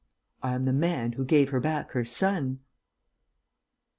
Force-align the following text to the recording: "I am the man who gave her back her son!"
"I 0.41 0.53
am 0.53 0.63
the 0.65 0.73
man 0.73 1.11
who 1.11 1.23
gave 1.23 1.51
her 1.51 1.59
back 1.59 1.91
her 1.91 2.03
son!" 2.05 2.61